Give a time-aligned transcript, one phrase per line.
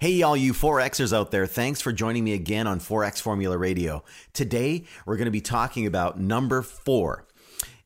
[0.00, 4.02] Hey, all you Forexers out there, thanks for joining me again on 4X Formula Radio.
[4.32, 7.26] Today, we're going to be talking about number four.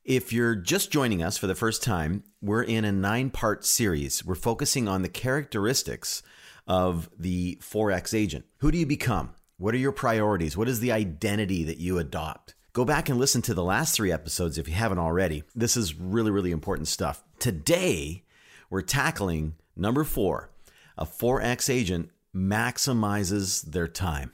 [0.04, 4.24] If you're just joining us for the first time, we're in a nine part series.
[4.24, 6.22] We're focusing on the characteristics
[6.68, 8.44] of the 4X agent.
[8.58, 9.34] Who do you become?
[9.56, 10.56] What are your priorities?
[10.56, 12.54] What is the identity that you adopt?
[12.74, 15.42] Go back and listen to the last three episodes if you haven't already.
[15.52, 17.24] This is really, really important stuff.
[17.40, 18.22] Today,
[18.70, 20.53] we're tackling number four
[20.96, 24.32] a 4X agent maximizes their time.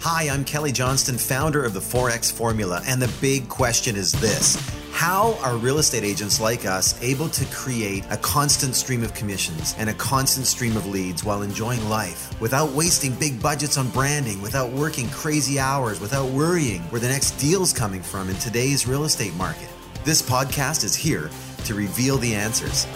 [0.00, 4.56] Hi, I'm Kelly Johnston, founder of the 4X Formula, and the big question is this
[4.90, 9.76] How are real estate agents like us able to create a constant stream of commissions
[9.78, 14.42] and a constant stream of leads while enjoying life without wasting big budgets on branding,
[14.42, 19.04] without working crazy hours, without worrying where the next deal's coming from in today's real
[19.04, 19.68] estate market?
[20.04, 21.30] This podcast is here
[21.64, 22.88] to reveal the answers.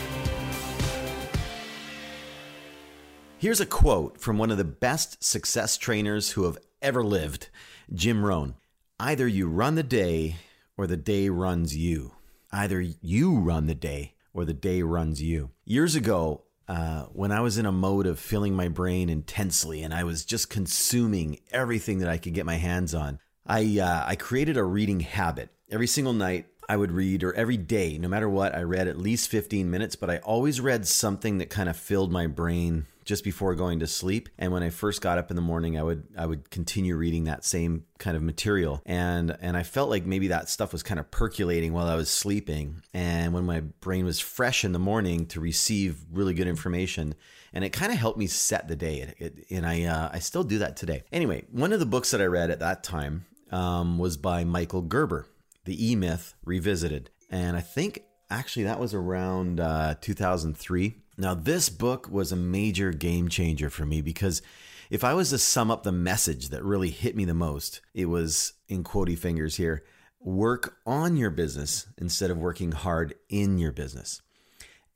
[3.38, 7.50] Here's a quote from one of the best success trainers who have ever lived,
[7.92, 8.54] Jim Rohn.
[8.98, 10.36] Either you run the day
[10.78, 12.12] or the day runs you.
[12.50, 15.50] Either you run the day or the day runs you.
[15.66, 19.92] Years ago, uh, when I was in a mode of filling my brain intensely and
[19.92, 24.16] I was just consuming everything that I could get my hands on, I, uh, I
[24.16, 25.50] created a reading habit.
[25.70, 28.98] Every single night, I would read, or every day, no matter what, I read at
[28.98, 33.24] least 15 minutes, but I always read something that kind of filled my brain just
[33.24, 34.28] before going to sleep.
[34.36, 37.24] And when I first got up in the morning, I would I would continue reading
[37.24, 38.82] that same kind of material.
[38.84, 42.10] And and I felt like maybe that stuff was kind of percolating while I was
[42.10, 42.82] sleeping.
[42.92, 47.14] And when my brain was fresh in the morning to receive really good information,
[47.54, 48.98] and it kind of helped me set the day.
[48.98, 51.04] It, it, and I uh, I still do that today.
[51.12, 54.82] Anyway, one of the books that I read at that time um, was by Michael
[54.82, 55.26] Gerber,
[55.64, 61.68] The E Myth Revisited, and I think actually that was around uh, 2003 now, this
[61.68, 64.42] book was a major game changer for me because
[64.90, 68.06] if I was to sum up the message that really hit me the most, it
[68.06, 69.84] was in quotey fingers here
[70.20, 74.20] work on your business instead of working hard in your business.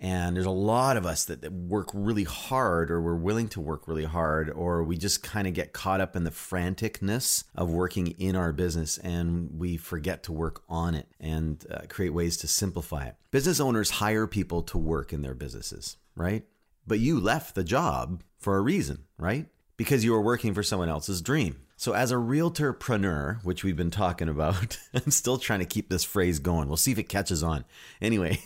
[0.00, 3.60] And there's a lot of us that, that work really hard, or we're willing to
[3.60, 7.70] work really hard, or we just kind of get caught up in the franticness of
[7.70, 12.38] working in our business and we forget to work on it and uh, create ways
[12.38, 13.16] to simplify it.
[13.30, 16.44] Business owners hire people to work in their businesses, right?
[16.86, 19.46] But you left the job for a reason, right?
[19.76, 21.62] Because you were working for someone else's dream.
[21.76, 26.04] So, as a realtorpreneur, which we've been talking about, I'm still trying to keep this
[26.04, 26.68] phrase going.
[26.68, 27.64] We'll see if it catches on.
[28.02, 28.42] Anyway,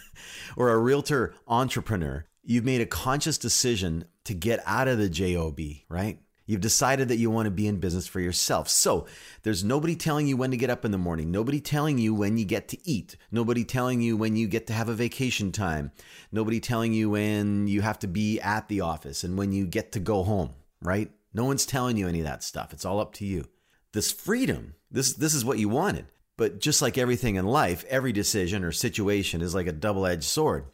[0.56, 5.60] or a realtor entrepreneur, you've made a conscious decision to get out of the JOB,
[5.90, 6.18] right?
[6.48, 8.70] You've decided that you want to be in business for yourself.
[8.70, 9.06] So
[9.42, 12.38] there's nobody telling you when to get up in the morning, nobody telling you when
[12.38, 15.92] you get to eat, nobody telling you when you get to have a vacation time,
[16.32, 19.92] nobody telling you when you have to be at the office and when you get
[19.92, 21.10] to go home, right?
[21.34, 22.72] No one's telling you any of that stuff.
[22.72, 23.44] It's all up to you.
[23.92, 26.06] This freedom, this this is what you wanted.
[26.38, 30.64] But just like everything in life, every decision or situation is like a double-edged sword.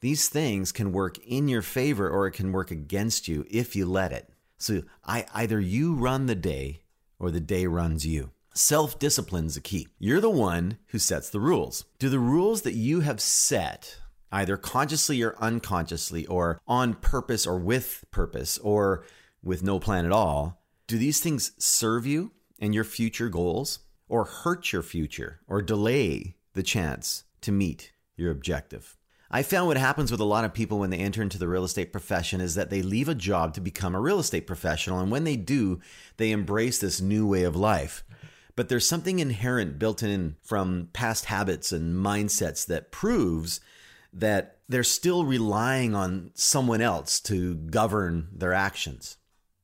[0.00, 3.86] These things can work in your favor or it can work against you if you
[3.86, 4.30] let it.
[4.58, 6.82] So I either you run the day
[7.18, 8.30] or the day runs you.
[8.54, 9.88] Self discipline's is the key.
[9.98, 11.84] You're the one who sets the rules.
[11.98, 13.98] Do the rules that you have set,
[14.32, 19.04] either consciously or unconsciously, or on purpose or with purpose, or
[19.42, 24.24] with no plan at all, do these things serve you and your future goals or
[24.24, 28.96] hurt your future or delay the chance to meet your objective?
[29.30, 31.64] I found what happens with a lot of people when they enter into the real
[31.64, 35.00] estate profession is that they leave a job to become a real estate professional.
[35.00, 35.80] And when they do,
[36.16, 38.04] they embrace this new way of life.
[38.54, 43.60] But there's something inherent built in from past habits and mindsets that proves
[44.12, 49.18] that they're still relying on someone else to govern their actions.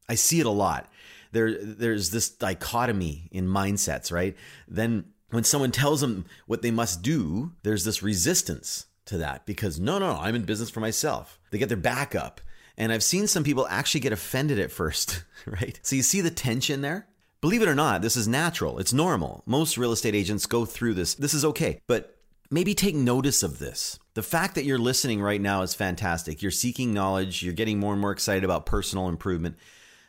[0.08, 0.90] I see it a lot.
[1.30, 4.36] There, there's this dichotomy in mindsets, right?
[4.68, 9.80] Then when someone tells them what they must do, there's this resistance to that because
[9.80, 11.38] no, no, no, I'm in business for myself.
[11.50, 12.40] They get their back up.
[12.78, 15.78] And I've seen some people actually get offended at first, right?
[15.82, 17.06] So you see the tension there?
[17.40, 18.78] Believe it or not, this is natural.
[18.78, 19.42] It's normal.
[19.46, 21.14] Most real estate agents go through this.
[21.14, 21.80] This is okay.
[21.88, 22.16] But
[22.50, 23.98] maybe take notice of this.
[24.14, 26.40] The fact that you're listening right now is fantastic.
[26.40, 29.56] You're seeking knowledge, you're getting more and more excited about personal improvement.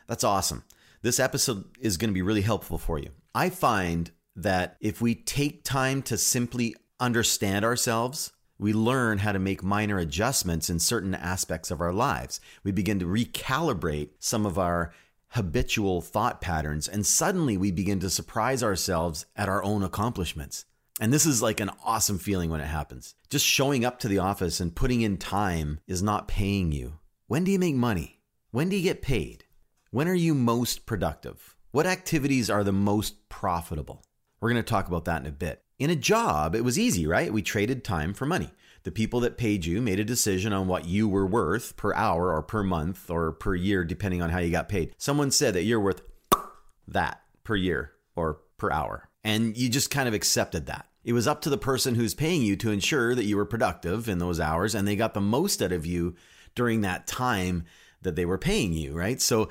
[0.06, 0.62] That's awesome.
[1.02, 3.10] This episode is going to be really helpful for you.
[3.34, 9.38] I find that if we take time to simply understand ourselves, we learn how to
[9.38, 12.40] make minor adjustments in certain aspects of our lives.
[12.62, 14.92] We begin to recalibrate some of our
[15.28, 20.64] habitual thought patterns, and suddenly we begin to surprise ourselves at our own accomplishments.
[21.00, 23.16] And this is like an awesome feeling when it happens.
[23.28, 27.00] Just showing up to the office and putting in time is not paying you.
[27.26, 28.20] When do you make money?
[28.52, 29.44] When do you get paid?
[29.90, 31.56] When are you most productive?
[31.72, 34.04] What activities are the most profitable?
[34.40, 35.63] We're going to talk about that in a bit.
[35.78, 37.32] In a job, it was easy, right?
[37.32, 38.50] We traded time for money.
[38.84, 42.32] The people that paid you made a decision on what you were worth per hour
[42.32, 44.94] or per month or per year, depending on how you got paid.
[44.98, 46.02] Someone said that you're worth
[46.86, 49.08] that per year or per hour.
[49.24, 50.86] And you just kind of accepted that.
[51.02, 54.08] It was up to the person who's paying you to ensure that you were productive
[54.08, 56.14] in those hours and they got the most out of you
[56.54, 57.64] during that time
[58.02, 59.20] that they were paying you, right?
[59.20, 59.48] So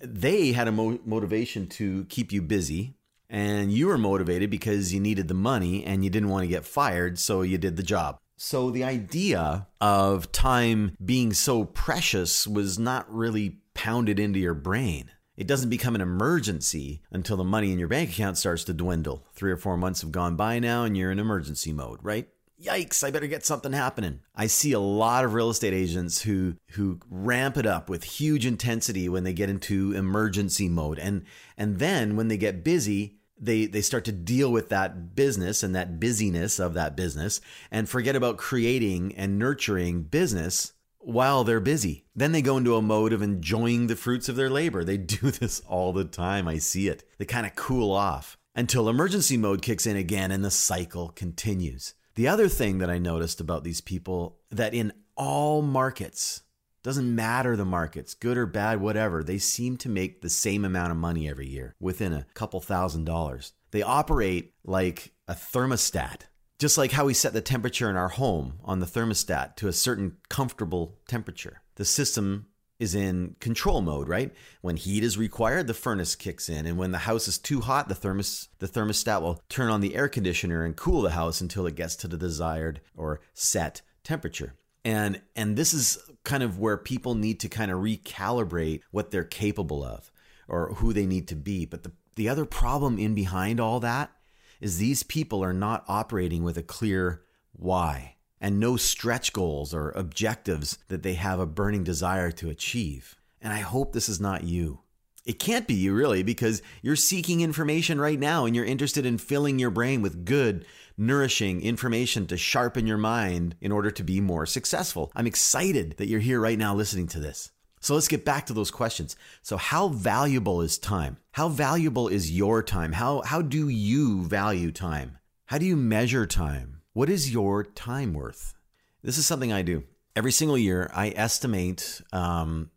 [0.00, 2.95] they had a mo- motivation to keep you busy
[3.28, 6.64] and you were motivated because you needed the money and you didn't want to get
[6.64, 8.18] fired, so you did the job.
[8.36, 15.10] So the idea of time being so precious was not really pounded into your brain.
[15.36, 19.26] It doesn't become an emergency until the money in your bank account starts to dwindle.
[19.34, 22.28] Three or four months have gone by now and you're in emergency mode, right?
[22.62, 24.20] Yikes, I better get something happening.
[24.34, 28.46] I see a lot of real estate agents who who ramp it up with huge
[28.46, 30.98] intensity when they get into emergency mode.
[30.98, 31.26] And
[31.58, 35.74] and then when they get busy, they they start to deal with that business and
[35.74, 37.40] that busyness of that business
[37.70, 42.04] and forget about creating and nurturing business while they're busy.
[42.16, 44.82] Then they go into a mode of enjoying the fruits of their labor.
[44.82, 46.48] They do this all the time.
[46.48, 47.04] I see it.
[47.18, 51.94] They kind of cool off until emergency mode kicks in again and the cycle continues.
[52.16, 56.42] The other thing that I noticed about these people that in all markets
[56.86, 59.24] doesn't matter the markets, good or bad, whatever.
[59.24, 63.06] They seem to make the same amount of money every year within a couple thousand
[63.06, 63.54] dollars.
[63.72, 66.28] They operate like a thermostat,
[66.60, 69.72] just like how we set the temperature in our home on the thermostat to a
[69.72, 71.60] certain comfortable temperature.
[71.74, 72.46] The system
[72.78, 74.32] is in control mode, right?
[74.60, 77.88] When heat is required, the furnace kicks in, and when the house is too hot,
[77.88, 81.66] the thermos the thermostat will turn on the air conditioner and cool the house until
[81.66, 84.54] it gets to the desired or set temperature.
[84.86, 89.24] And and this is kind of where people need to kind of recalibrate what they're
[89.24, 90.12] capable of
[90.46, 91.66] or who they need to be.
[91.66, 94.12] But the, the other problem in behind all that
[94.60, 97.22] is these people are not operating with a clear
[97.52, 103.16] why and no stretch goals or objectives that they have a burning desire to achieve.
[103.42, 104.82] And I hope this is not you.
[105.24, 109.18] It can't be you, really, because you're seeking information right now and you're interested in
[109.18, 110.64] filling your brain with good,
[110.96, 115.12] nourishing information to sharpen your mind in order to be more successful.
[115.14, 117.50] I'm excited that you're here right now listening to this.
[117.80, 119.16] So let's get back to those questions.
[119.42, 121.18] So, how valuable is time?
[121.32, 122.92] How valuable is your time?
[122.92, 125.18] How, how do you value time?
[125.46, 126.80] How do you measure time?
[126.94, 128.54] What is your time worth?
[129.02, 129.84] This is something I do.
[130.16, 132.70] Every single year, I estimate um,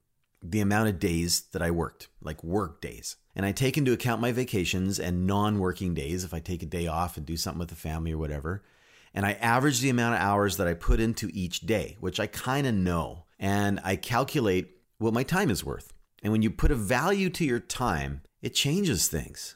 [0.44, 3.16] the amount of days that I worked, like work days.
[3.40, 6.66] And I take into account my vacations and non working days if I take a
[6.66, 8.64] day off and do something with the family or whatever.
[9.14, 12.28] And I average the amount of hours that I put into each day, which I
[12.28, 13.24] kind of know.
[13.40, 15.94] And I calculate what my time is worth.
[16.22, 19.56] And when you put a value to your time, it changes things.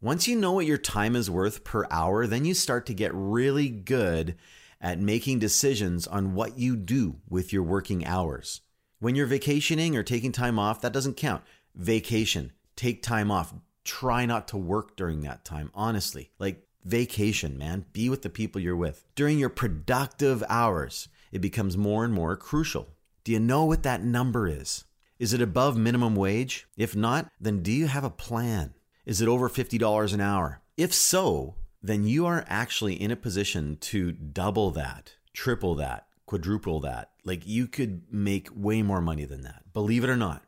[0.00, 3.14] Once you know what your time is worth per hour, then you start to get
[3.14, 4.34] really good
[4.80, 8.62] at making decisions on what you do with your working hours.
[8.98, 11.44] When you're vacationing or taking time off, that doesn't count.
[11.76, 13.54] Vacation, take time off.
[13.84, 16.30] Try not to work during that time, honestly.
[16.38, 17.86] Like vacation, man.
[17.92, 19.04] Be with the people you're with.
[19.14, 22.88] During your productive hours, it becomes more and more crucial.
[23.24, 24.84] Do you know what that number is?
[25.18, 26.66] Is it above minimum wage?
[26.76, 28.74] If not, then do you have a plan?
[29.06, 30.60] Is it over $50 an hour?
[30.76, 36.80] If so, then you are actually in a position to double that, triple that, quadruple
[36.80, 37.10] that.
[37.24, 39.72] Like you could make way more money than that.
[39.72, 40.42] Believe it or not.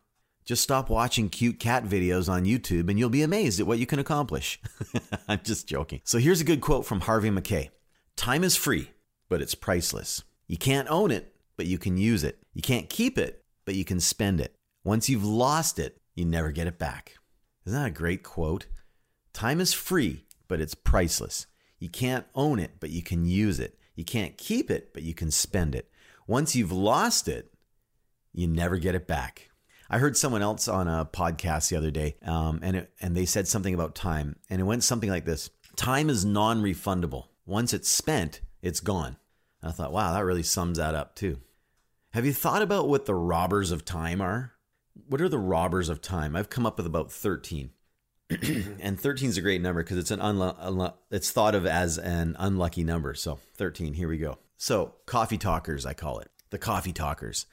[0.44, 3.86] Just stop watching cute cat videos on YouTube and you'll be amazed at what you
[3.86, 4.60] can accomplish.
[5.28, 6.02] I'm just joking.
[6.04, 7.70] So here's a good quote from Harvey Mackay
[8.16, 8.90] Time is free,
[9.28, 10.22] but it's priceless.
[10.46, 12.38] You can't own it, but you can use it.
[12.52, 14.54] You can't keep it, but you can spend it.
[14.84, 17.14] Once you've lost it, you never get it back.
[17.64, 18.66] Isn't that a great quote?
[19.32, 21.46] Time is free, but it's priceless.
[21.78, 23.78] You can't own it, but you can use it.
[23.96, 25.90] You can't keep it, but you can spend it.
[26.26, 27.54] Once you've lost it,
[28.32, 29.48] you never get it back.
[29.90, 33.26] I heard someone else on a podcast the other day, um, and it, and they
[33.26, 37.26] said something about time, and it went something like this: Time is non-refundable.
[37.46, 39.16] Once it's spent, it's gone.
[39.60, 41.40] And I thought, wow, that really sums that up too.
[42.12, 44.52] Have you thought about what the robbers of time are?
[45.08, 46.36] What are the robbers of time?
[46.36, 47.70] I've come up with about thirteen.
[48.80, 51.98] and 13 is a great number because it's an unlu- unlu- it's thought of as
[51.98, 53.14] an unlucky number.
[53.14, 54.38] So 13, here we go.
[54.56, 57.44] So coffee talkers, I call it the coffee talkers.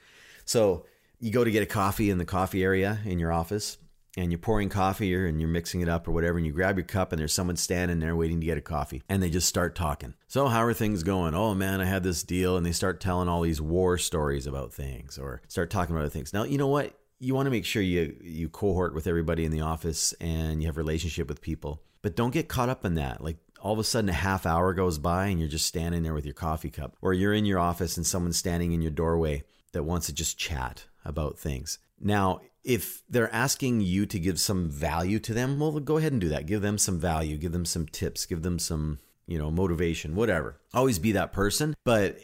[0.46, 0.86] So
[1.22, 3.78] you go to get a coffee in the coffee area in your office,
[4.16, 6.76] and you're pouring coffee or and you're mixing it up or whatever, and you grab
[6.76, 9.48] your cup and there's someone standing there waiting to get a coffee, and they just
[9.48, 10.14] start talking.
[10.26, 11.34] So how are things going?
[11.36, 14.74] Oh man, I had this deal, and they start telling all these war stories about
[14.74, 16.32] things or start talking about other things.
[16.32, 16.98] Now you know what?
[17.20, 20.66] You want to make sure you you cohort with everybody in the office and you
[20.66, 23.22] have relationship with people, but don't get caught up in that.
[23.22, 26.14] Like all of a sudden a half hour goes by and you're just standing there
[26.14, 29.44] with your coffee cup, or you're in your office and someone's standing in your doorway
[29.70, 31.78] that wants to just chat about things.
[32.00, 36.20] Now, if they're asking you to give some value to them, well, go ahead and
[36.20, 36.46] do that.
[36.46, 40.60] Give them some value, give them some tips, give them some, you know, motivation, whatever.
[40.72, 41.74] Always be that person.
[41.84, 42.18] But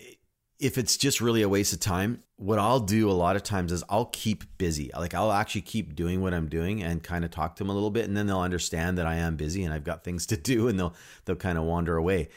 [0.60, 3.72] if it's just really a waste of time, what I'll do a lot of times
[3.72, 4.90] is I'll keep busy.
[4.96, 7.74] Like I'll actually keep doing what I'm doing and kind of talk to them a
[7.74, 10.36] little bit and then they'll understand that I am busy and I've got things to
[10.36, 10.94] do and they'll
[11.24, 12.28] they'll kind of wander away.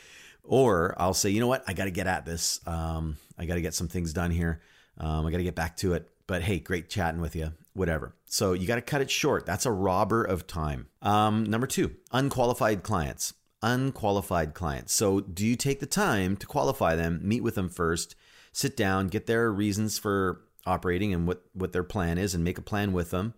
[0.43, 2.60] Or I'll say, you know what, I got to get at this.
[2.65, 4.62] Um, I got to get some things done here.
[4.98, 6.11] Um, I got to get back to it.
[6.31, 7.51] But hey, great chatting with you.
[7.73, 8.15] Whatever.
[8.23, 9.45] So you got to cut it short.
[9.45, 10.88] That's a robber of time.
[11.01, 13.33] Um, number two, unqualified clients.
[13.61, 14.93] Unqualified clients.
[14.93, 18.15] So do you take the time to qualify them, meet with them first,
[18.53, 22.57] sit down, get their reasons for operating and what, what their plan is, and make
[22.57, 23.33] a plan with them?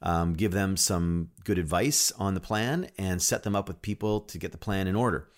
[0.00, 4.20] Um, give them some good advice on the plan and set them up with people
[4.20, 5.28] to get the plan in order.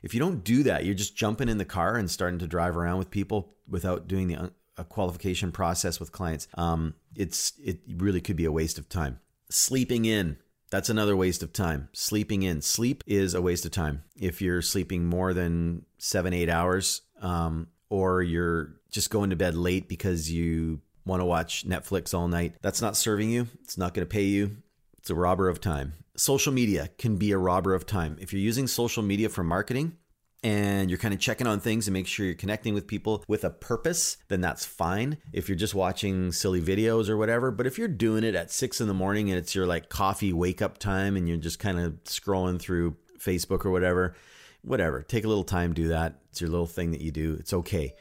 [0.00, 2.76] If you don't do that, you're just jumping in the car and starting to drive
[2.76, 6.48] around with people without doing the a qualification process with clients.
[6.54, 9.20] Um, it's it really could be a waste of time.
[9.50, 10.38] Sleeping in.
[10.70, 11.90] That's another waste of time.
[11.92, 12.62] Sleeping in.
[12.62, 14.04] Sleep is a waste of time.
[14.16, 19.54] If you're sleeping more than seven, eight hours, um, or you're just going to bed
[19.54, 23.48] late because you want to watch Netflix all night, that's not serving you.
[23.62, 24.56] It's not going to pay you.
[24.96, 25.92] It's a robber of time.
[26.16, 28.16] Social media can be a robber of time.
[28.18, 29.98] If you're using social media for marketing,
[30.42, 33.44] and you're kind of checking on things and make sure you're connecting with people with
[33.44, 35.18] a purpose, then that's fine.
[35.32, 38.80] If you're just watching silly videos or whatever, but if you're doing it at six
[38.80, 41.78] in the morning and it's your like coffee wake up time and you're just kind
[41.78, 44.16] of scrolling through Facebook or whatever,
[44.62, 46.20] whatever, take a little time, do that.
[46.30, 47.36] It's your little thing that you do.
[47.38, 47.94] It's okay.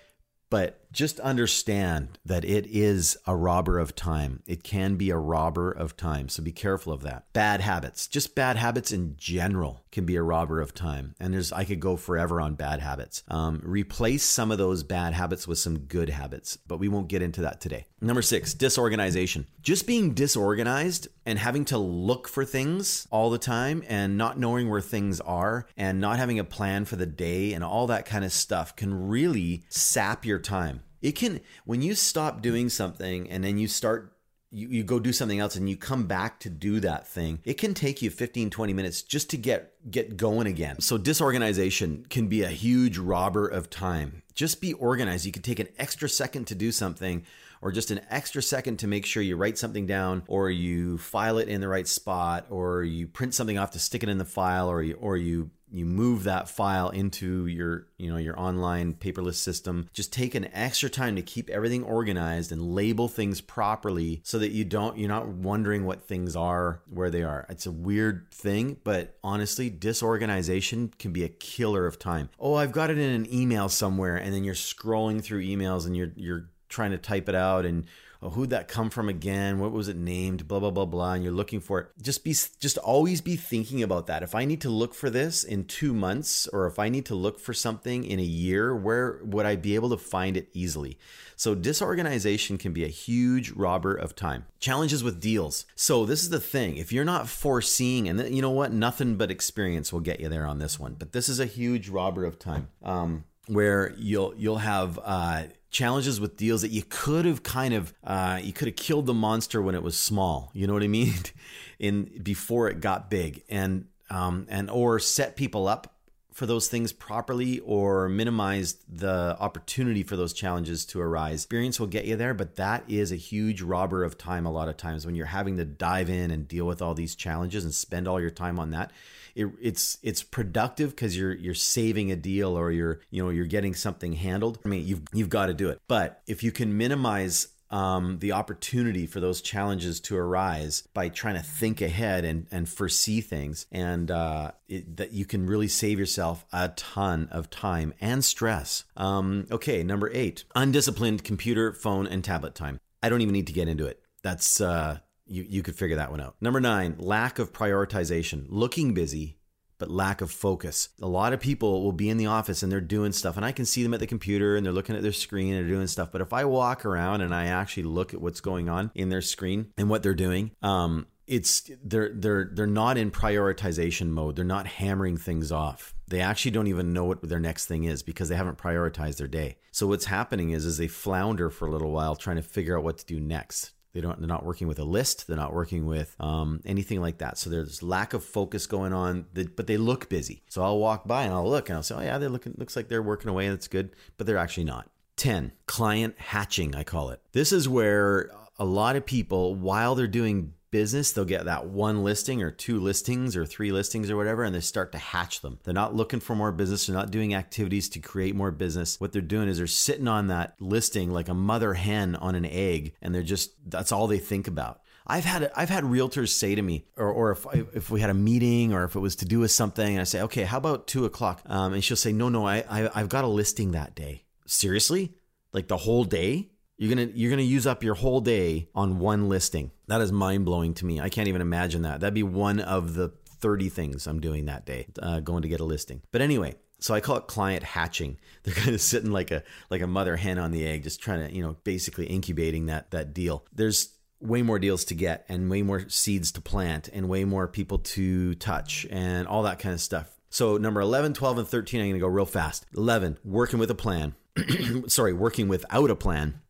[0.50, 4.44] But just understand that it is a robber of time.
[4.46, 6.28] It can be a robber of time.
[6.28, 7.32] So be careful of that.
[7.32, 11.16] Bad habits, just bad habits in general can be a robber of time.
[11.20, 13.24] And there's, I could go forever on bad habits.
[13.28, 17.22] Um, replace some of those bad habits with some good habits, but we won't get
[17.22, 17.86] into that today.
[18.00, 19.48] Number six, disorganization.
[19.62, 24.70] Just being disorganized and having to look for things all the time and not knowing
[24.70, 28.26] where things are and not having a plan for the day and all that kind
[28.26, 30.84] of stuff can really sap your time.
[31.02, 34.14] It can, when you stop doing something and then you start
[34.52, 37.56] you, you go do something else and you come back to do that thing it
[37.56, 40.80] can take you 15 20 minutes just to get get going again.
[40.80, 44.22] So disorganization can be a huge robber of time.
[44.36, 45.26] Just be organized.
[45.26, 47.24] You could take an extra second to do something
[47.62, 51.38] or just an extra second to make sure you write something down or you file
[51.38, 54.26] it in the right spot or you print something off to stick it in the
[54.26, 58.94] file or you, or you you move that file into your you know your online
[58.94, 59.90] paperless system.
[59.94, 64.52] Just take an extra time to keep everything organized and label things properly so that
[64.52, 67.46] you don't you're not wondering what things are where they are.
[67.50, 72.30] It's a weird thing but honestly disorganization can be a killer of time.
[72.40, 75.96] Oh i've got it in an email somewhere and then you're scrolling through emails and
[75.96, 77.86] you're you're trying to type it out and
[78.24, 79.60] oh, who'd that come from again?
[79.60, 80.48] What was it named?
[80.48, 81.14] Blah, blah, blah, blah.
[81.14, 81.88] And you're looking for it.
[82.02, 84.24] Just be, just always be thinking about that.
[84.24, 87.16] If I need to look for this in two months, or if I need to
[87.16, 90.98] look for something in a year, where would I be able to find it easily?
[91.36, 94.46] So disorganization can be a huge robber of time.
[94.60, 95.66] Challenges with deals.
[95.76, 96.78] So this is the thing.
[96.78, 100.46] If you're not foreseeing, and you know what, nothing but experience will get you there
[100.46, 100.96] on this one.
[101.00, 102.68] But this is a huge robber of time.
[102.84, 107.94] Um, where you'll you'll have uh, challenges with deals that you could have kind of
[108.04, 110.52] uh, you could have killed the monster when it was small.
[110.54, 111.14] You know what I mean?
[111.80, 115.96] In before it got big, and um, and or set people up
[116.32, 121.42] for those things properly or minimize the opportunity for those challenges to arise.
[121.42, 124.70] Experience will get you there, but that is a huge robber of time a lot
[124.70, 127.74] of times when you're having to dive in and deal with all these challenges and
[127.74, 128.92] spend all your time on that
[129.36, 133.46] it, it's it's productive because you're you're saving a deal or you're you know you're
[133.46, 134.60] getting something handled.
[134.66, 135.80] I mean, you've you've got to do it.
[135.88, 141.36] But if you can minimize um, the opportunity for those challenges to arise by trying
[141.36, 145.98] to think ahead and, and foresee things, and uh, it, that you can really save
[145.98, 148.84] yourself a ton of time and stress.
[148.98, 152.80] Um, okay, number eight undisciplined computer, phone, and tablet time.
[153.02, 154.02] I don't even need to get into it.
[154.22, 155.00] That's uh,
[155.32, 156.36] you, you could figure that one out.
[156.42, 159.38] Number nine, lack of prioritization, looking busy,
[159.78, 160.90] but lack of focus.
[161.02, 163.52] A lot of people will be in the office and they're doing stuff, and I
[163.52, 165.88] can see them at the computer and they're looking at their screen and they're doing
[165.88, 166.12] stuff.
[166.12, 169.22] But if I walk around and I actually look at what's going on in their
[169.22, 174.36] screen and what they're doing, um, it's they're they're they're not in prioritization mode.
[174.36, 175.96] They're not hammering things off.
[176.08, 179.28] They actually don't even know what their next thing is because they haven't prioritized their
[179.28, 179.58] day.
[179.72, 182.84] So what's happening is is they flounder for a little while trying to figure out
[182.84, 183.72] what to do next.
[183.94, 184.20] They don't.
[184.20, 185.28] They're not working with a list.
[185.28, 187.38] They're not working with um, anything like that.
[187.38, 189.26] So there's lack of focus going on.
[189.34, 190.44] But they look busy.
[190.50, 192.56] So I'll walk by and I'll look and I'll say, "Oh yeah, they're looking.
[192.58, 193.50] Looks like they're working away.
[193.50, 194.90] That's good." But they're actually not.
[195.18, 196.76] Ten client hatching.
[196.76, 197.22] I call it.
[197.34, 202.04] This is where a lot of people, while they're doing business, they'll get that one
[202.04, 205.60] listing or two listings or three listings or whatever, and they start to hatch them.
[205.64, 206.88] They're not looking for more business.
[206.88, 209.00] They're not doing activities to create more business.
[209.00, 212.46] What they're doing is they're sitting on that listing like a mother hen on an
[212.46, 214.82] egg, and they're just, that's all they think about.
[215.06, 218.14] I've had I've had realtors say to me, or, or if if we had a
[218.14, 220.88] meeting, or if it was to do with something, and I say, okay, how about
[220.88, 221.42] two o'clock?
[221.48, 224.24] Um, and she'll say, no, no, I, I I've got a listing that day.
[224.46, 225.14] Seriously,
[225.54, 226.52] like the whole day?
[226.82, 229.70] You're gonna you're gonna use up your whole day on one listing.
[229.86, 231.00] That is mind blowing to me.
[231.00, 232.00] I can't even imagine that.
[232.00, 233.10] That'd be one of the
[233.40, 236.02] 30 things I'm doing that day, uh, going to get a listing.
[236.12, 238.18] But anyway, so I call it client hatching.
[238.44, 241.28] They're kind of sitting like a like a mother hen on the egg, just trying
[241.28, 243.46] to you know basically incubating that that deal.
[243.54, 247.48] There's way more deals to get and way more seeds to plant and way more
[247.48, 250.20] people to touch and all that kind of stuff.
[250.32, 252.66] So number 11, 12 and 13 I'm going to go real fast.
[252.76, 254.16] 11, working with a plan.
[254.88, 256.42] Sorry, working without a plan.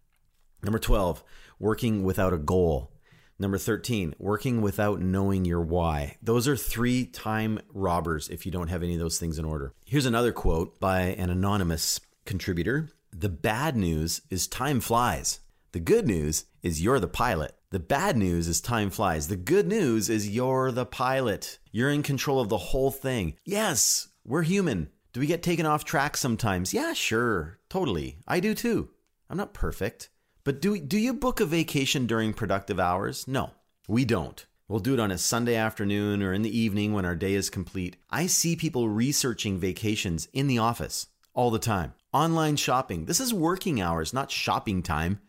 [0.63, 1.23] Number 12,
[1.59, 2.91] working without a goal.
[3.39, 6.17] Number 13, working without knowing your why.
[6.21, 9.73] Those are three time robbers if you don't have any of those things in order.
[9.85, 15.39] Here's another quote by an anonymous contributor The bad news is time flies.
[15.71, 17.55] The good news is you're the pilot.
[17.71, 19.27] The bad news is time flies.
[19.27, 21.57] The good news is you're the pilot.
[21.71, 23.35] You're in control of the whole thing.
[23.45, 24.89] Yes, we're human.
[25.13, 26.73] Do we get taken off track sometimes?
[26.73, 27.57] Yeah, sure.
[27.69, 28.19] Totally.
[28.27, 28.89] I do too.
[29.29, 30.09] I'm not perfect.
[30.43, 33.27] But do, do you book a vacation during productive hours?
[33.27, 33.51] No,
[33.87, 34.43] we don't.
[34.67, 37.49] We'll do it on a Sunday afternoon or in the evening when our day is
[37.49, 37.97] complete.
[38.09, 41.93] I see people researching vacations in the office all the time.
[42.13, 43.05] Online shopping.
[43.05, 45.19] This is working hours, not shopping time.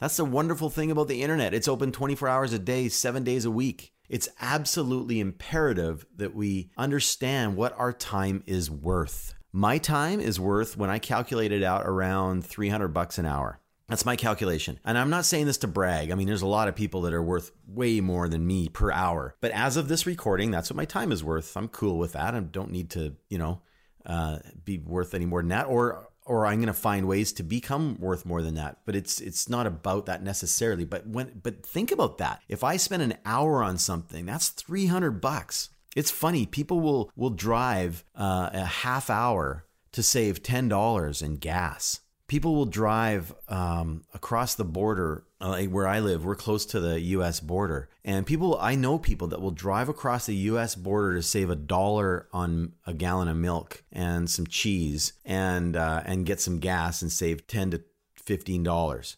[0.00, 1.52] That's the wonderful thing about the internet.
[1.52, 3.92] It's open 24 hours a day, seven days a week.
[4.08, 9.34] It's absolutely imperative that we understand what our time is worth.
[9.52, 13.58] My time is worth, when I calculate it out, around 300 bucks an hour.
[13.88, 14.80] That's my calculation.
[14.84, 16.10] And I'm not saying this to brag.
[16.10, 18.90] I mean, there's a lot of people that are worth way more than me per
[18.90, 19.36] hour.
[19.40, 21.56] But as of this recording, that's what my time is worth.
[21.56, 22.34] I'm cool with that.
[22.34, 23.62] I don't need to, you know,
[24.04, 25.66] uh, be worth any more than that.
[25.66, 28.78] Or or I'm going to find ways to become worth more than that.
[28.84, 30.84] But it's it's not about that necessarily.
[30.84, 32.42] But when but think about that.
[32.48, 35.70] If I spend an hour on something, that's 300 bucks.
[35.94, 36.44] It's funny.
[36.44, 42.54] People will will drive uh, a half hour to save ten dollars in gas people
[42.54, 46.98] will drive um, across the border uh, like where i live we're close to the
[47.00, 47.88] us border.
[48.04, 51.56] And people i know people that will drive across the us border to save a
[51.56, 57.02] dollar on a gallon of milk and some cheese and uh, and get some gas
[57.02, 57.82] and save 10 to
[58.26, 59.16] 15 dollars.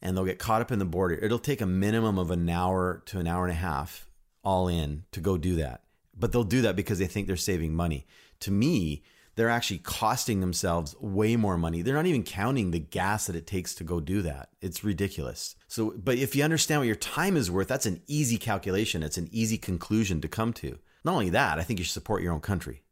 [0.00, 1.16] And they'll get caught up in the border.
[1.16, 4.08] It'll take a minimum of an hour to an hour and a half
[4.44, 5.82] all in to go do that.
[6.16, 8.06] But they'll do that because they think they're saving money.
[8.40, 9.02] To me
[9.38, 11.80] they're actually costing themselves way more money.
[11.80, 14.48] They're not even counting the gas that it takes to go do that.
[14.60, 15.54] It's ridiculous.
[15.68, 19.04] So, but if you understand what your time is worth, that's an easy calculation.
[19.04, 20.80] It's an easy conclusion to come to.
[21.04, 22.82] Not only that, I think you should support your own country.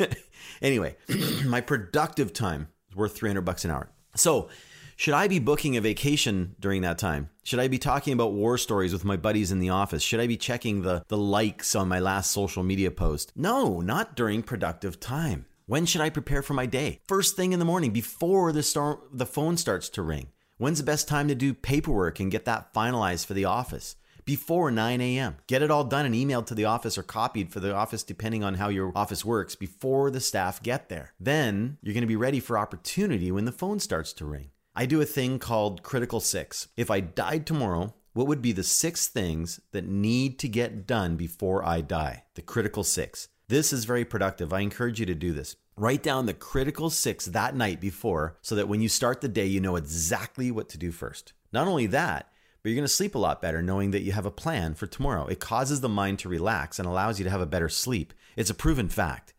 [0.60, 0.96] anyway,
[1.46, 3.88] my productive time is worth 300 bucks an hour.
[4.16, 4.50] So,
[4.96, 7.30] should I be booking a vacation during that time?
[7.42, 10.02] Should I be talking about war stories with my buddies in the office?
[10.02, 13.32] Should I be checking the, the likes on my last social media post?
[13.34, 15.46] No, not during productive time.
[15.68, 17.00] When should I prepare for my day?
[17.08, 20.28] First thing in the morning before the the phone starts to ring.
[20.58, 23.96] When's the best time to do paperwork and get that finalized for the office?
[24.24, 25.38] Before 9 a.m.
[25.48, 28.44] Get it all done and emailed to the office or copied for the office, depending
[28.44, 31.14] on how your office works, before the staff get there.
[31.18, 34.50] Then you're going to be ready for opportunity when the phone starts to ring.
[34.76, 36.68] I do a thing called Critical Six.
[36.76, 41.16] If I died tomorrow, what would be the six things that need to get done
[41.16, 42.22] before I die?
[42.36, 43.28] The Critical Six.
[43.48, 44.52] This is very productive.
[44.52, 45.54] I encourage you to do this.
[45.76, 49.46] Write down the critical six that night before so that when you start the day,
[49.46, 51.32] you know exactly what to do first.
[51.52, 52.28] Not only that,
[52.60, 54.88] but you're going to sleep a lot better knowing that you have a plan for
[54.88, 55.26] tomorrow.
[55.26, 58.12] It causes the mind to relax and allows you to have a better sleep.
[58.34, 59.32] It's a proven fact.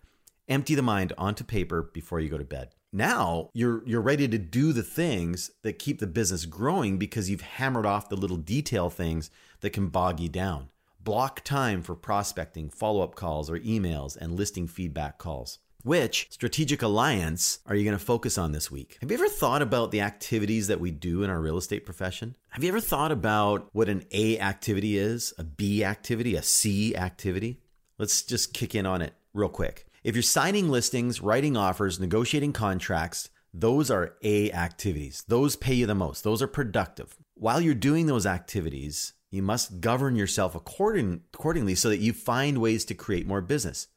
[0.48, 2.76] Empty the mind onto paper before you go to bed.
[2.93, 7.41] Now you're you're ready to do the things that keep the business growing because you've
[7.41, 10.70] hammered off the little detail things that can bog you down.
[11.08, 15.60] Block time for prospecting, follow up calls, or emails, and listing feedback calls.
[15.82, 18.98] Which strategic alliance are you going to focus on this week?
[19.00, 22.36] Have you ever thought about the activities that we do in our real estate profession?
[22.50, 26.93] Have you ever thought about what an A activity is, a B activity, a C
[26.93, 27.62] activity?
[27.98, 29.88] Let's just kick in on it real quick.
[30.04, 35.24] If you're signing listings, writing offers, negotiating contracts, those are A activities.
[35.30, 36.26] Those pay you the most.
[36.26, 37.15] Those are productive.
[37.36, 42.60] While you're doing those activities, you must govern yourself according, accordingly so that you find
[42.60, 43.88] ways to create more business.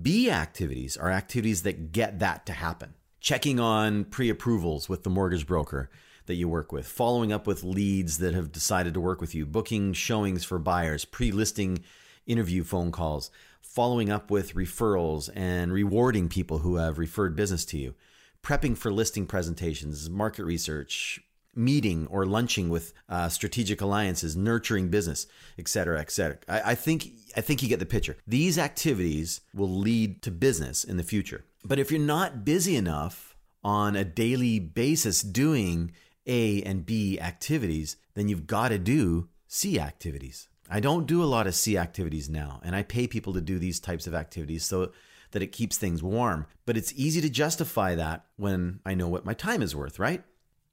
[0.00, 2.94] B activities are activities that get that to happen.
[3.20, 5.90] Checking on pre approvals with the mortgage broker
[6.26, 9.44] that you work with, following up with leads that have decided to work with you,
[9.46, 11.80] booking showings for buyers, pre listing
[12.26, 17.78] interview phone calls, following up with referrals and rewarding people who have referred business to
[17.78, 17.94] you,
[18.42, 21.20] prepping for listing presentations, market research,
[21.54, 25.26] meeting or lunching with uh, strategic alliances, nurturing business,
[25.58, 26.38] et cetera, et cetera.
[26.48, 28.16] I, I think I think you get the picture.
[28.26, 31.44] These activities will lead to business in the future.
[31.64, 35.92] But if you're not busy enough on a daily basis doing
[36.26, 40.48] A and B activities, then you've got to do C activities.
[40.70, 43.58] I don't do a lot of C activities now, and I pay people to do
[43.58, 44.92] these types of activities so
[45.32, 46.46] that it keeps things warm.
[46.64, 50.22] But it's easy to justify that when I know what my time is worth, right?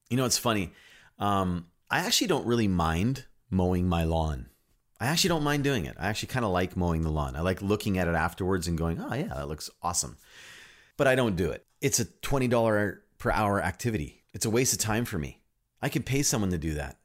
[0.10, 0.72] You know, it's funny.
[1.20, 4.48] Um, I actually don't really mind mowing my lawn.
[5.00, 5.96] I actually don't mind doing it.
[6.00, 7.36] I actually kind of like mowing the lawn.
[7.36, 10.17] I like looking at it afterwards and going, oh, yeah, that looks awesome.
[10.98, 11.65] But I don't do it.
[11.82, 14.24] It's a $20 per hour activity.
[14.34, 15.41] It's a waste of time for me.
[15.82, 16.98] I could pay someone to do that.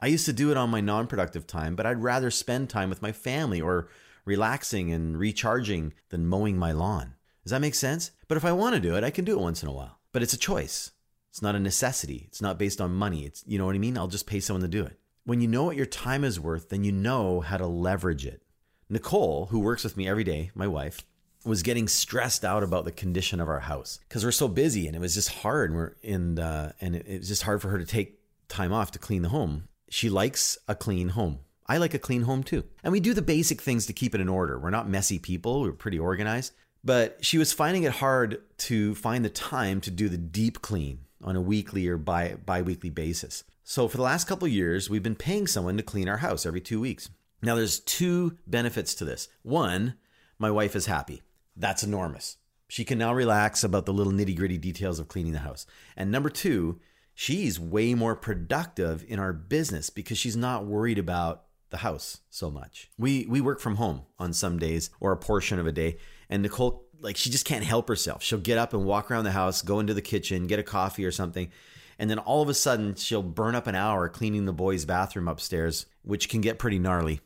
[0.00, 2.90] I used to do it on my non productive time, but I'd rather spend time
[2.90, 3.88] with my family or
[4.24, 7.14] relaxing and recharging than mowing my lawn.
[7.44, 8.10] Does that make sense?
[8.28, 10.00] But if I want to do it, I can do it once in a while.
[10.12, 10.90] But it's a choice.
[11.36, 12.24] It's not a necessity.
[12.28, 13.26] It's not based on money.
[13.26, 13.98] It's, you know what I mean?
[13.98, 14.98] I'll just pay someone to do it.
[15.26, 18.40] When you know what your time is worth, then you know how to leverage it.
[18.88, 21.04] Nicole, who works with me every day, my wife,
[21.44, 24.96] was getting stressed out about the condition of our house because we're so busy and
[24.96, 25.72] it was just hard.
[25.72, 28.18] And we're and it, it was just hard for her to take
[28.48, 29.68] time off to clean the home.
[29.90, 31.40] She likes a clean home.
[31.66, 32.64] I like a clean home too.
[32.82, 34.58] And we do the basic things to keep it in order.
[34.58, 36.54] We're not messy people, we're pretty organized.
[36.82, 41.00] But she was finding it hard to find the time to do the deep clean
[41.26, 43.44] on a weekly or bi bi-weekly basis.
[43.64, 46.60] So for the last couple years, we've been paying someone to clean our house every
[46.60, 47.10] 2 weeks.
[47.42, 49.28] Now there's two benefits to this.
[49.42, 49.94] One,
[50.38, 51.22] my wife is happy.
[51.56, 52.36] That's enormous.
[52.68, 55.66] She can now relax about the little nitty-gritty details of cleaning the house.
[55.96, 56.80] And number 2,
[57.14, 62.50] she's way more productive in our business because she's not worried about the house so
[62.50, 62.90] much.
[62.96, 66.42] We we work from home on some days or a portion of a day and
[66.42, 68.22] Nicole like she just can't help herself.
[68.22, 71.04] She'll get up and walk around the house, go into the kitchen, get a coffee
[71.04, 71.50] or something,
[71.98, 75.28] and then all of a sudden she'll burn up an hour cleaning the boys' bathroom
[75.28, 77.20] upstairs, which can get pretty gnarly.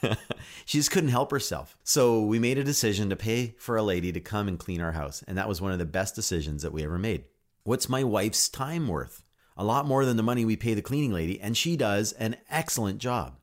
[0.64, 1.76] she just couldn't help herself.
[1.84, 4.92] So we made a decision to pay for a lady to come and clean our
[4.92, 7.24] house, and that was one of the best decisions that we ever made.
[7.64, 9.22] What's my wife's time worth?
[9.56, 12.36] A lot more than the money we pay the cleaning lady, and she does an
[12.50, 13.38] excellent job.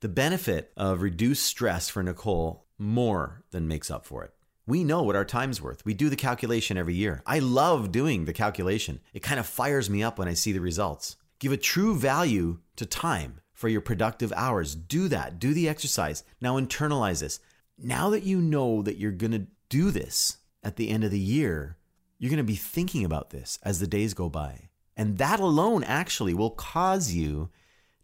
[0.00, 4.34] The benefit of reduced stress for Nicole more than makes up for it.
[4.66, 5.84] We know what our time's worth.
[5.84, 7.22] We do the calculation every year.
[7.26, 9.00] I love doing the calculation.
[9.12, 11.16] It kind of fires me up when I see the results.
[11.40, 14.76] Give a true value to time for your productive hours.
[14.76, 15.40] Do that.
[15.40, 16.22] Do the exercise.
[16.40, 17.40] Now internalize this.
[17.76, 21.18] Now that you know that you're going to do this at the end of the
[21.18, 21.76] year,
[22.18, 24.68] you're going to be thinking about this as the days go by.
[24.96, 27.50] And that alone actually will cause you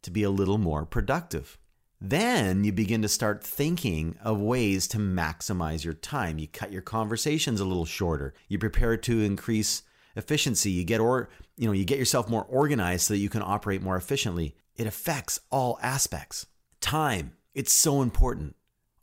[0.02, 1.56] to be a little more productive.
[2.00, 6.38] Then you begin to start thinking of ways to maximize your time.
[6.38, 8.34] You cut your conversations a little shorter.
[8.46, 9.82] You prepare to increase
[10.14, 10.70] efficiency.
[10.70, 13.82] You get or you know, you get yourself more organized so that you can operate
[13.82, 14.54] more efficiently.
[14.76, 16.46] It affects all aspects.
[16.80, 18.54] Time, it's so important.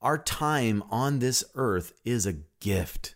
[0.01, 3.15] Our time on this earth is a gift.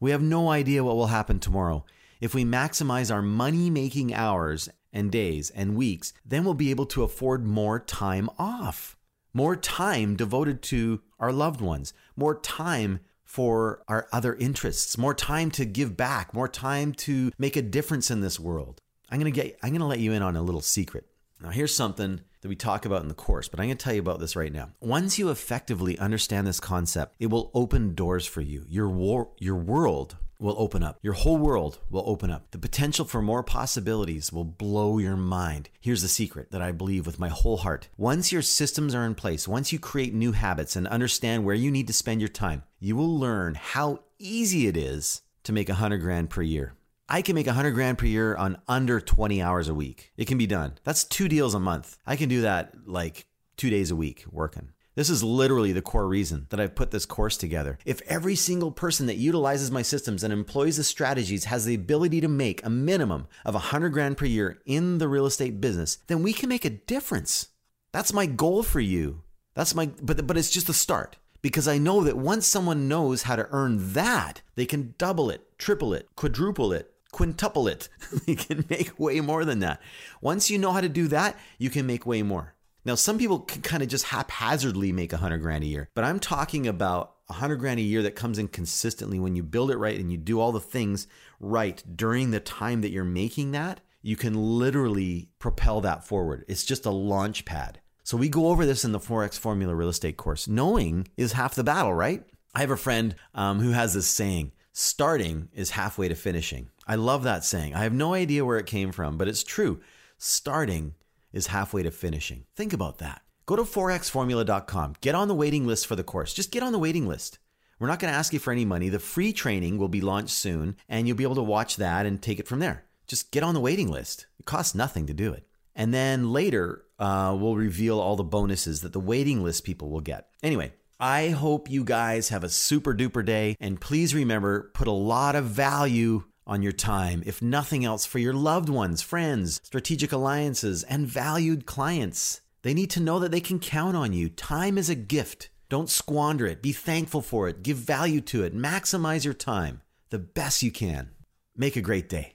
[0.00, 1.84] We have no idea what will happen tomorrow.
[2.20, 6.86] If we maximize our money making hours and days and weeks, then we'll be able
[6.86, 8.96] to afford more time off
[9.32, 15.50] more time devoted to our loved ones, more time for our other interests, more time
[15.52, 18.80] to give back, more time to make a difference in this world.
[19.10, 21.06] I'm going to get I'm going to let you in on a little secret.
[21.42, 23.94] Now here's something that we talk about in the course, but I'm going to tell
[23.94, 24.70] you about this right now.
[24.80, 28.66] Once you effectively understand this concept, it will open doors for you.
[28.68, 30.98] Your war, your world will open up.
[31.02, 32.50] Your whole world will open up.
[32.50, 35.68] The potential for more possibilities will blow your mind.
[35.80, 37.88] Here's the secret that I believe with my whole heart.
[37.96, 41.70] Once your systems are in place, once you create new habits and understand where you
[41.70, 45.74] need to spend your time, you will learn how easy it is to make a
[45.74, 46.74] hundred grand per year.
[47.12, 50.12] I can make hundred grand per year on under 20 hours a week.
[50.16, 50.78] It can be done.
[50.84, 51.98] That's two deals a month.
[52.06, 54.68] I can do that like two days a week working.
[54.94, 57.78] This is literally the core reason that I've put this course together.
[57.84, 62.20] If every single person that utilizes my systems and employs the strategies has the ability
[62.20, 66.22] to make a minimum of 100 grand per year in the real estate business, then
[66.22, 67.48] we can make a difference.
[67.92, 69.22] That's my goal for you.
[69.54, 73.24] That's my but but it's just a start because I know that once someone knows
[73.24, 77.88] how to earn that, they can double it, triple it, quadruple it, quintuple it.
[78.26, 79.80] they can make way more than that.
[80.20, 82.54] Once you know how to do that, you can make way more.
[82.84, 86.04] Now, some people can kind of just haphazardly make a hundred grand a year, but
[86.04, 89.70] I'm talking about a hundred grand a year that comes in consistently when you build
[89.70, 91.06] it right and you do all the things
[91.38, 93.80] right during the time that you're making that.
[94.02, 96.46] You can literally propel that forward.
[96.48, 97.80] It's just a launch pad.
[98.02, 100.48] So we go over this in the 4X Formula Real Estate course.
[100.48, 102.24] Knowing is half the battle, right?
[102.54, 106.70] I have a friend um, who has this saying starting is halfway to finishing.
[106.90, 107.72] I love that saying.
[107.72, 109.78] I have no idea where it came from, but it's true.
[110.18, 110.94] Starting
[111.32, 112.46] is halfway to finishing.
[112.56, 113.22] Think about that.
[113.46, 114.94] Go to 4xformula.com.
[115.00, 116.34] Get on the waiting list for the course.
[116.34, 117.38] Just get on the waiting list.
[117.78, 118.88] We're not going to ask you for any money.
[118.88, 122.20] The free training will be launched soon, and you'll be able to watch that and
[122.20, 122.86] take it from there.
[123.06, 124.26] Just get on the waiting list.
[124.40, 125.46] It costs nothing to do it.
[125.76, 130.00] And then later, uh, we'll reveal all the bonuses that the waiting list people will
[130.00, 130.26] get.
[130.42, 133.56] Anyway, I hope you guys have a super duper day.
[133.60, 138.18] And please remember, put a lot of value on your time, if nothing else, for
[138.18, 142.42] your loved ones, friends, strategic alliances, and valued clients.
[142.62, 144.28] They need to know that they can count on you.
[144.28, 145.48] Time is a gift.
[145.68, 146.60] Don't squander it.
[146.60, 147.62] Be thankful for it.
[147.62, 148.54] Give value to it.
[148.54, 151.10] Maximize your time the best you can.
[151.56, 152.34] Make a great day.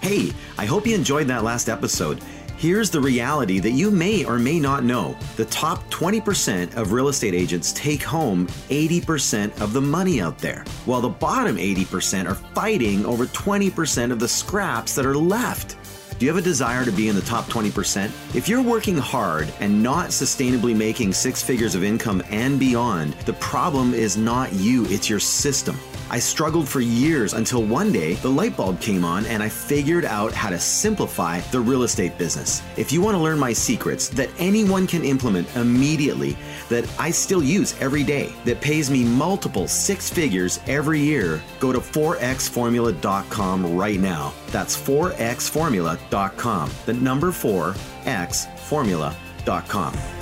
[0.00, 2.20] Hey, I hope you enjoyed that last episode.
[2.62, 5.16] Here's the reality that you may or may not know.
[5.34, 10.64] The top 20% of real estate agents take home 80% of the money out there,
[10.84, 15.76] while the bottom 80% are fighting over 20% of the scraps that are left.
[16.20, 18.04] Do you have a desire to be in the top 20%?
[18.36, 23.32] If you're working hard and not sustainably making six figures of income and beyond, the
[23.32, 25.76] problem is not you, it's your system.
[26.12, 30.04] I struggled for years until one day the light bulb came on and I figured
[30.04, 32.60] out how to simplify the real estate business.
[32.76, 36.36] If you want to learn my secrets that anyone can implement immediately,
[36.68, 41.72] that I still use every day, that pays me multiple six figures every year, go
[41.72, 44.34] to 4xformula.com right now.
[44.48, 46.70] That's 4xformula.com.
[46.84, 50.21] The number 4xformula.com.